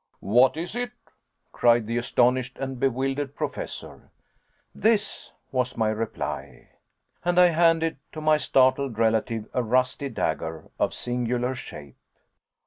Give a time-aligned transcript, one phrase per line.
[0.33, 0.93] "What is it?"
[1.51, 4.09] cried the astonished and bewildered Professor.
[4.73, 6.69] "This," was my reply.
[7.23, 11.97] And I handed to my startled relative a rusty dagger, of singular shape.